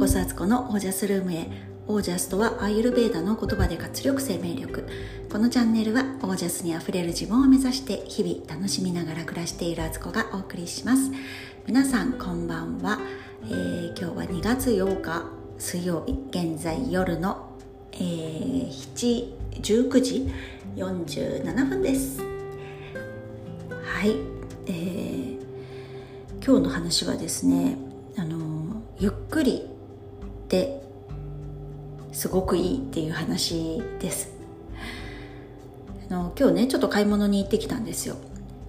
[0.00, 1.46] こそアツコのオージャスルームへ。
[1.86, 4.88] オージャスとはアーユルベーダの言葉で活力生命力。
[5.30, 11.10] このチャンネルはオージャスにあふれる自分を目指して日々楽しみながら暮らしているアツコがお送りします。
[11.66, 12.98] 皆さんこんばんは、
[13.44, 15.26] えー、今日は2月8日
[15.58, 17.58] 水曜日現在夜の、
[17.92, 20.32] えー、7 19時
[20.76, 22.22] 47分です。
[23.84, 24.16] はい、
[24.66, 25.38] えー、
[26.42, 27.76] 今日の話はですね
[28.16, 29.68] あのゆっくり
[30.50, 30.82] で
[32.12, 34.28] すごくいいっていう話です。
[36.10, 38.16] あの今日ねちょっと買い物に行ってきたんですよ。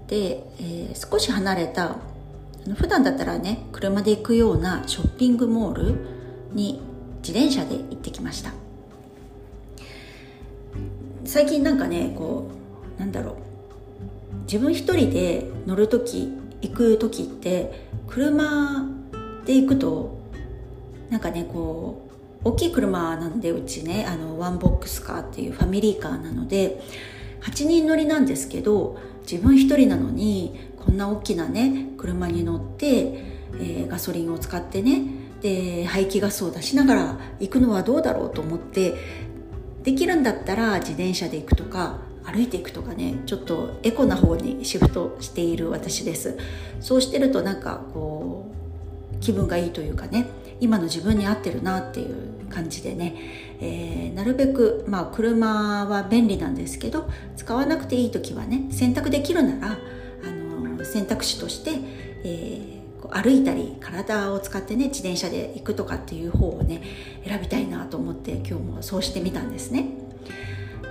[0.07, 1.97] で、えー、少し離れた
[2.75, 5.95] 普段だったらね車で行くようなショッピングモール
[6.53, 6.81] に
[7.23, 8.53] 自転車で行ってきました。
[11.25, 12.49] 最近なんかねこ
[12.97, 13.35] うなんだろう。
[14.43, 18.85] 自分一人で乗る時行く時って車
[19.45, 20.20] で行くと
[21.11, 22.09] なんかねこ
[22.43, 26.81] う大きい車なんでうちねあのワンボックスカーっていうファミリーカーなので
[27.41, 28.97] 8人乗りなんですけど
[29.29, 35.03] 自分一人なのにこんな大きなね車に乗って、えー、ガソリンを使ってね
[35.41, 38.95] で排気ガスを出しながら行くのはどうだろうと思って
[39.83, 46.37] できるんだったら自転車で行くとか歩いていくとかねちょっとエコな方にシフトしている私です。
[46.79, 48.45] そうしてるとなんかこ
[49.13, 50.27] う気分がいいというかね
[50.61, 53.15] 今の自分に合ってるなっていう感じでね、
[53.59, 59.77] えー、なるべくまあ車は便利なんですけど使わなくていい時はね選択できるなら
[60.23, 61.71] あの選択肢として、
[62.23, 66.81] えー、歩いたり体を使ってね自転車で行くとかっていう方をね
[67.25, 69.87] 選びたいなと思って今日もそうしてみたんですね。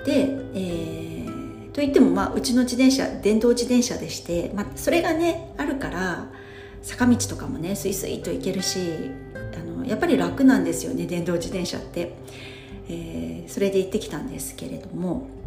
[0.04, 6.26] で、えー、といっても、まあ、うちの自転車電動自転車でして、まあ、それがねあるから
[6.82, 9.10] 坂道とかもねスイスイと行けるし
[9.90, 12.14] やっぱり楽なんですよね電動自転車って、
[12.88, 15.40] えー、それで行ってきたんですけれども。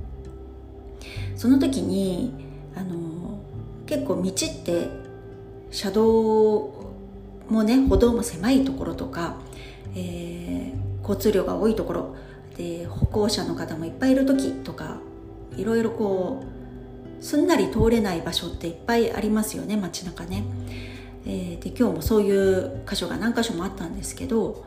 [1.36, 2.34] その時に
[2.76, 3.40] あの
[3.86, 4.88] 結構道って
[5.72, 6.94] 車道
[7.50, 9.38] もね歩道も狭いところとか、
[9.96, 12.16] えー、交通量が多いところ。
[12.58, 15.00] で歩行者の方もいっぱいいる時とか
[15.58, 16.44] いろいろこ
[17.20, 20.44] うすんなり通れない場所っていっぱいありますよね街中ね。
[21.26, 24.66] えー、で今日もそういう箇所が何箇所もあったんですけど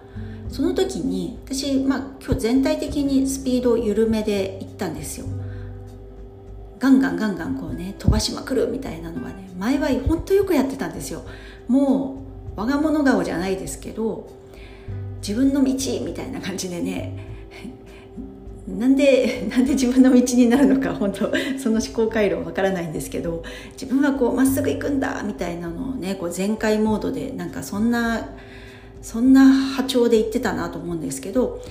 [0.49, 5.27] その時に私、まあ、今日全体的にスピードを緩めで行ったんですよ。
[6.79, 11.23] ガンガンガンガンこうね飛ばしまくるみたいなのはね前は本当よくやってたんですよ。
[11.69, 12.23] も
[12.57, 14.29] う我が物顔じゃないですけど
[15.21, 15.73] 自分の道
[16.05, 17.36] みたいな感じでね
[18.69, 28.31] なんで なんで自分の道になるのか本当その思考回路わからないんですけど自分はこうまっすぐ行くんだみたいなのをねこう全開モードでなんかそんな
[29.03, 31.63] そんな波長で言ってたなと思うんですけど、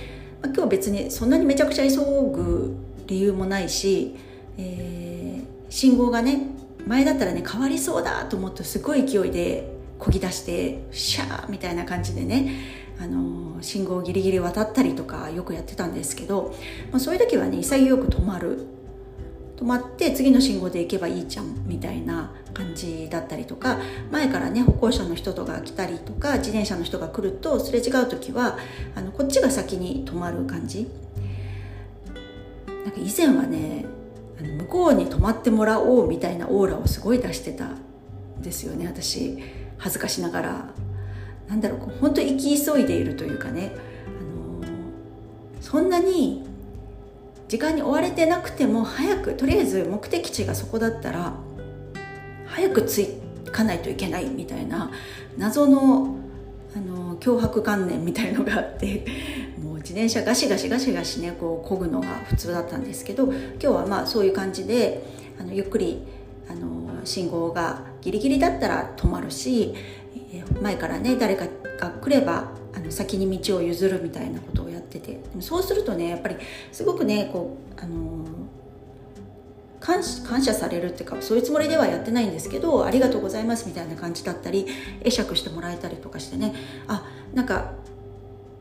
[0.42, 2.74] まあ、今日別にそんなにめちゃくちゃ急ぐ
[3.06, 4.16] 理由もないし、
[4.56, 6.48] えー、信号がね
[6.86, 16.54] 前だったらね変わりそうだと思ってすごい勢いでこぎ出してシャーみたいな感じでねあの信号ギリギリ渡ったりとかよくやってたんですけど、
[16.90, 18.66] まあ、そういう時はね潔く止まる。
[19.56, 23.78] 止まって次の信号で行けばいいじゃんみたいな感じだったりとか
[24.10, 28.58] 前からね歩行者の人とか来たりとか自転車の人が来るとすれ違う時は
[28.94, 30.86] あのこっちが先に止まる感じ。
[32.66, 33.86] なんか以前はね
[34.38, 37.80] あの向こうに止まってもらおうみたいなオーラをすごい出してたん
[38.42, 39.42] ですよね私。
[39.78, 40.85] 恥ずかしながら。
[41.48, 43.72] なんだろう本当生き急いでいるというかね、
[44.06, 44.66] あのー、
[45.60, 46.44] そんなに
[47.48, 51.34] 時間に追われてなくても早くとりあえず目的地がそこだったら
[52.46, 53.20] 早く着
[53.52, 54.90] かないといけないみたいな
[55.38, 56.16] 謎の、
[56.74, 59.04] あのー、脅迫観念みたいのがあって
[59.62, 65.04] もう自転車ガシガシガシガシねこう漕ぐのが普通だったんですけど今日はまあそういう感じで
[65.38, 66.02] あのゆっくり
[66.48, 69.74] あの信号がギリギリだったら止まるし
[70.60, 71.46] 前からね誰か
[71.78, 76.36] が来ればあの先に道を譲るみたいなことをやっててでもそうするとねやっぱり
[76.72, 78.24] すごくねこうあの
[79.80, 84.66] 感謝されるっていうかそういうつもりではやってないんですけどありがとうございますみたいな感じだったり
[85.04, 86.54] 会釈してもらえたりとかしてね
[86.88, 87.72] あなんか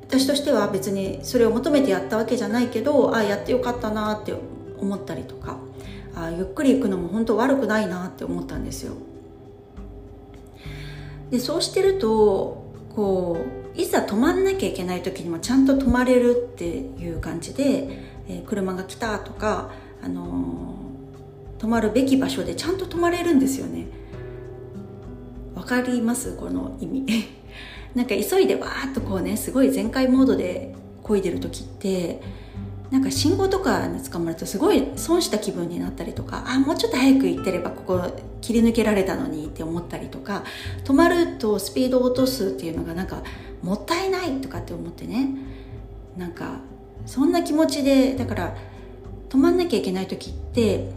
[0.02, 4.36] 私としては別にそれを求めてやったわけじゃないけどあやってよかったなって
[4.78, 5.58] 思ったりとか
[6.16, 8.94] あゆっくり行くのも本当悪くないなって思ったんですよ。
[11.32, 13.38] でそうしてるとこ
[13.76, 17.90] ういざ止まんなきゃいけない時にもちゃんと止まれるっていう感じで、
[18.30, 23.88] えー、車が来たとか、あのー、止まるべき場所でちゃんと止まれるんですよね。
[25.56, 26.38] わかります？
[26.38, 27.06] この意味。
[27.96, 32.22] なんか急いでわーっとこうねすごい全開モードで漕いでる時って
[32.92, 38.02] なんか信号とかに捕まるとすごい損した気分になったりとかあもうちょっと早く行ってればここ
[38.62, 40.44] り抜けられたのにって思ったりとか
[40.84, 43.24] 止まるとスピードを落とすっていうのがなんか
[43.62, 45.30] もったいないとかって思ってね
[46.18, 46.60] なんか
[47.06, 48.56] そんな気持ちでだから
[49.30, 50.90] 止まんなきゃいけない時って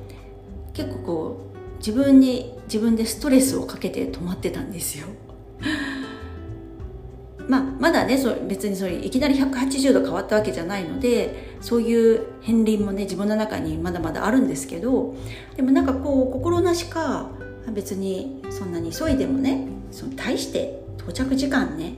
[0.72, 5.06] 結構こう自分に自分でストレスをかけて止まってたんですよ。
[7.49, 15.14] まあ、まだねそ別にそれいきなり180度変わったわけじゃないのでそういう片鱗もね自分の中にまだまだあるんですけど
[15.56, 17.31] でもなんかこう心なしか
[17.70, 21.94] 別にそんなに急いでもねその大して到着時間ね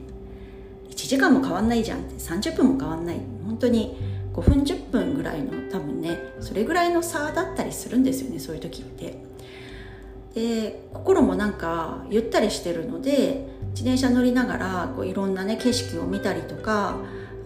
[0.90, 3.96] 1時間も変わんないじゃんって30分も変わんない本当に
[4.32, 9.31] 5分10分ぐらいの多分ねそれぐらいの差だったりするんですよねそういう時って。
[10.34, 16.96] で心もなんかゆったりしてるので自転車乗りながらこういろんなね景色を見たりとか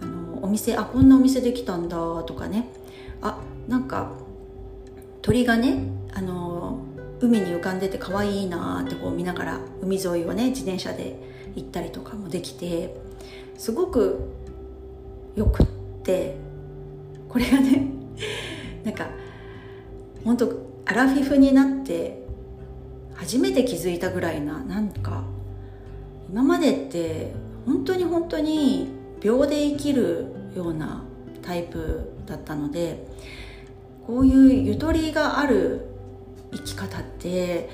[0.01, 2.69] あのお店あこんなお店できたんだとかね
[3.21, 4.11] あなんか
[5.23, 5.79] 鳥がね
[6.13, 6.44] あの
[7.21, 11.15] 海に浮かんでて可愛いなってこう見ながら海沿いをね自転車で
[11.55, 12.95] 行ったりとかもできて
[13.57, 14.19] すごく
[15.35, 15.67] よくっ
[16.03, 16.35] て
[17.29, 17.87] これがね
[18.83, 19.07] なんか
[20.23, 20.51] 本当
[20.85, 22.23] アラフィフになって
[23.13, 25.23] 初めて気づいたぐらいななんか
[26.29, 27.31] 今までって
[27.65, 28.89] 本当に本当に
[29.21, 30.25] 秒で生きる
[30.55, 31.03] ような
[31.41, 33.07] タイプだったので
[34.05, 35.94] こういうゆとりがある
[36.55, 37.69] 生き方って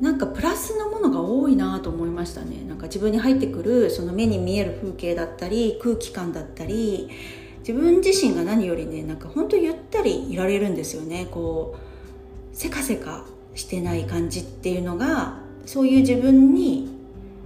[0.00, 2.62] なんかプラスのものが多いなと思いましたね。
[2.68, 7.08] なんか自分に入ってくるその目に見える風景だったり空気感だったり
[7.60, 11.26] 自分自身が何よりねなんか本当ゆったりいられるんですよね。
[11.30, 13.24] こうせかせか
[13.54, 16.90] してない感じっていうのがそういう自分に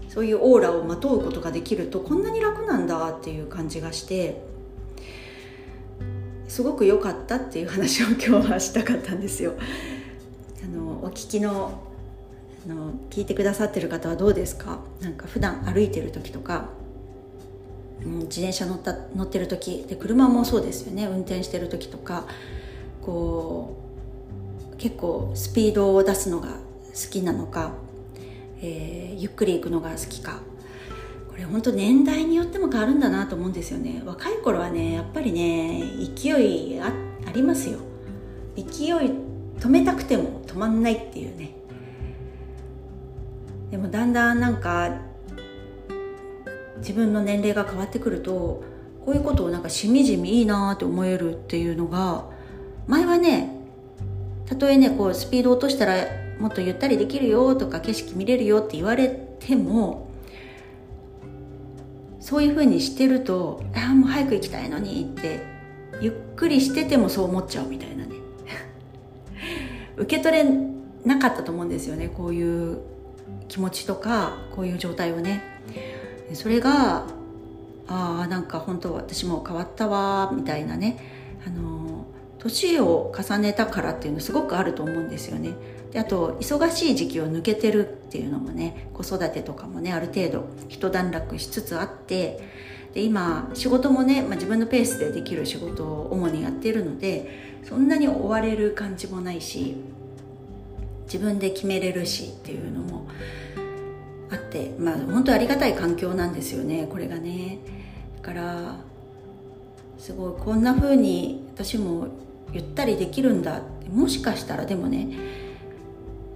[0.08, 4.48] そういうオーラをまとうことができるとこんなに楽なんだっていう感じがして。
[6.48, 9.52] すごく良かったっていう話を今日はしたかったんですよ。
[10.64, 11.84] あのお聞きの
[12.66, 14.80] あの聞いてくださってる方はどうですか？
[15.00, 16.70] なんか普段歩いてる時とか、
[18.04, 21.06] うん、自転車乗った乗ってる時で車もそうですよね。
[21.06, 22.24] 運転してる時とか
[23.02, 23.76] こ
[24.74, 26.54] う結構スピードを出すのが好
[27.10, 27.72] きなのか
[28.60, 30.40] えー、ゆっくり行くのが好きか。
[31.38, 34.02] れ本当年代によっても変わるんだなと思うんですよね。
[34.04, 35.82] 若い頃はねやっぱりね
[36.14, 36.92] 勢いあ
[37.26, 37.78] ありますよ。
[38.56, 38.88] 勢い
[39.58, 41.54] 止めたくても止まんないっていうね。
[43.70, 44.90] でもだんだんなんか
[46.78, 48.64] 自分の年齢が変わってくると
[49.04, 52.24] こういうことをなんかしみじみいいなって思えるっていうのが
[52.86, 53.54] 前はね
[54.46, 56.06] たとえねこうスピード落としたら
[56.38, 59.08] もっとゆったりできるよとか景色見れるよって言われ
[59.40, 60.07] ても
[62.28, 65.40] そういうふうにしてるとああもう早く行きたいのにって
[66.02, 68.16] ゆっくりしててもそう思っちゃうみたいなね。
[69.96, 70.44] 受け取れ
[71.06, 72.80] なかったと思うんですよねこういう
[73.48, 75.42] 気持ちとかこういう状態をね。
[76.34, 77.06] それが
[77.86, 80.98] ああなんか本当私も変わったわみたいなね。
[81.46, 81.77] あの
[82.38, 85.52] 年を重ねたからっていうのすごくあると思うんですよね。
[85.92, 92.40] であと忙しい時期を抜けてるっていうのもね子育てとかもねある程度一段落しつつあって
[92.92, 99.76] で今仕事もね、まあ、自分のペースでできる仕事を主にやってるのでそんなに追われる感じもないし
[101.04, 103.08] 自分で決めれるしっていうのも
[104.30, 107.58] あってまあ本当ありがたい環境なんですよねこれがね。
[108.16, 108.76] だから
[109.98, 112.08] すごいこんな風に私も
[112.52, 113.62] ゆったりできるんだ。
[113.92, 115.08] もしかしたらでもね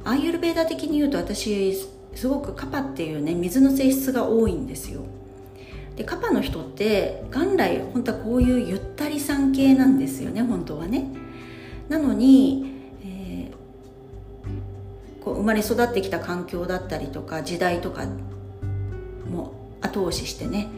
[0.04, 1.75] アーユルベーダ的に言うと私
[2.14, 5.02] すごくカパっていうね水の性質が多いんですよ。
[5.97, 11.07] でカパの人って元来本当はこういうゆったりさん系なんですよね本当はね。
[11.88, 12.73] なのに、
[13.04, 18.07] えー、こう生まれ育ってきた環境だったりとか時代とか
[19.31, 19.52] も
[19.83, 20.69] 後押ししてね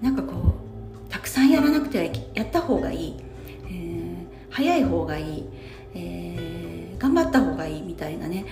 [0.00, 3.23] なんかこうたくさんやらなくてはやった方がいい、
[4.54, 5.44] 早い方がいい、
[5.96, 8.46] えー、頑張った方がいいみたいなね。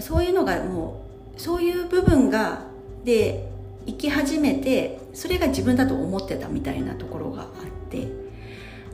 [0.00, 1.04] そういうのがも
[1.36, 2.66] うそういう部分が
[3.04, 3.48] で
[3.86, 7.48] 生き始めてそれが自分だと思ってたみたいなところがあっ
[7.88, 8.28] て。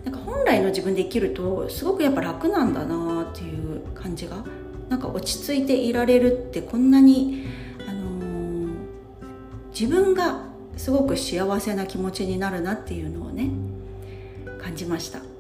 [0.05, 4.45] なんか本来の自分で生きるとすごくやっぱ楽なんだなっていう感じが
[4.91, 7.47] なんか落ち着いていられるってこんなに、
[7.89, 8.69] あのー、
[9.73, 10.43] 自分が
[10.77, 13.49] すごく幸せな気持ちになるなっていうのをね
[14.61, 15.34] 感じました。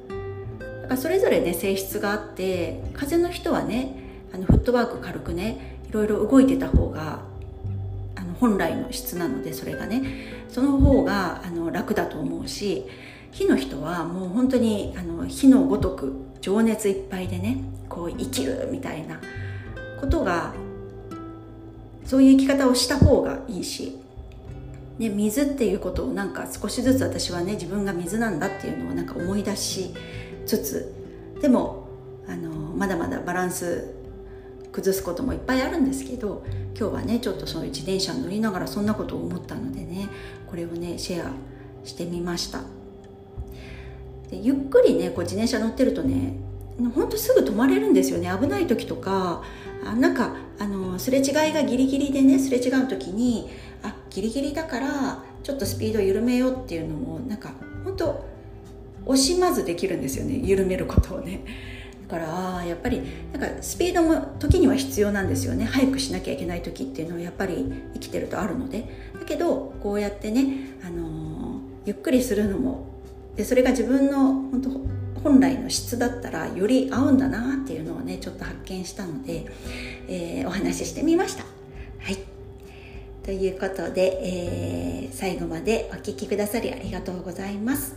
[0.85, 3.97] だからそれぞれね性質があって風邪の人はね
[4.33, 7.21] あのフットワーク軽くねいろいろ動いてた方が
[8.17, 10.45] あの本来の質なのでそれがね。
[10.55, 12.87] その方があの楽だと思うし
[13.33, 19.21] 火の人はもう本当にあの火のごとく情熱いっぱいでねこう生きるみたいな
[20.01, 20.55] ことが
[22.05, 23.99] そういう生き方をした方がいいし、
[25.01, 29.93] ね、水っていうことをなんか少しずつ私はね自分が水なんだっていうのをなんか思い出し
[30.45, 30.95] つつ
[31.41, 31.89] でも
[32.29, 33.95] あのまだまだバランス
[34.73, 36.45] 崩すこともいっぱいあるんですけど
[36.79, 40.09] 今日はねちょっとそういう自転車乗りながらそんなことを思ったのでね
[40.49, 41.31] これをねシェア
[41.85, 42.61] してみました。
[44.31, 46.37] でゆっくりねこう自転車乗ってるとね
[46.95, 49.43] ほんとすぐ止まれるんですよね危ない時とか
[49.85, 53.51] あなんかあのすれ違いがギリギリでねすれ違う時に
[53.83, 57.53] あギリギリだからちょっとスピード緩めようっていうのもなんか
[57.85, 58.34] 本当
[59.07, 61.41] 惜しまずできるんですよね緩めることをね
[62.09, 72.87] だからやっぱりなんかスピードも時には必要なんですよね早くしなきゃいけない時っていうのはやっぱり生きてるとあるのでだけどこうやってね、あのー、ゆっくりするのも
[73.37, 74.71] でそれが自分の本当
[75.25, 79.47] 本来の質だったらより合うんだなっていうのをねちょっと発見したので、
[80.07, 81.45] えー、お話ししてみました。
[82.01, 82.19] はい
[83.25, 87.97] ということで、えー、最後までお聴きくださりありがとうございます。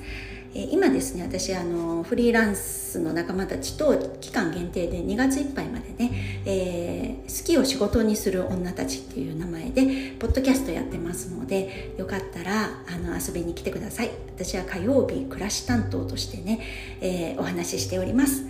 [0.57, 14.09] え今ですね私あのフリーランスの仲間たちと期間限定で2月いっぱいまでね、えー、好きを仕事にする女たちっていう名前でポッドキャストやってますのでよかったらあの遊びに来てください。
[14.35, 16.59] 私は火曜日暮らし担当としてね、
[17.01, 18.45] えー、お話ししております。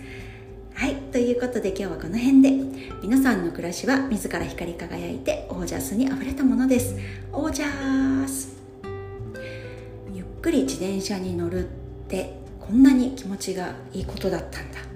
[0.72, 2.78] はいということで今日はこの辺で。
[3.02, 6.96] 皆さんの暮らしは自ら光り輝いてオージャスにあふれたものです。
[7.32, 8.56] オージャス。
[10.12, 11.68] ゆっくり自転車に乗る
[12.08, 14.87] ってこんなに気持ちがいいことだったんだ。